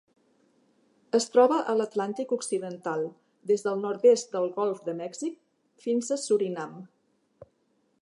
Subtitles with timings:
[1.17, 3.05] Es troba a l'Atlàntic occidental:
[3.53, 5.41] des del nord-est del golf de Mèxic
[5.87, 6.79] fins a Surinam.